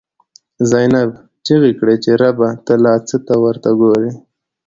«زینب» 0.69 1.11
چیغی 1.45 1.73
کړی 1.79 1.95
چه 2.03 2.11
ربه، 2.21 2.49
ته 2.65 2.73
لا 2.83 2.93
څه 3.07 3.17
ته 3.27 3.33
ورته 3.43 3.69
گوری 3.79 4.11